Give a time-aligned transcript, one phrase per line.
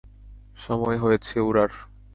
[0.57, 1.71] সময় হয়েছে উড়ার!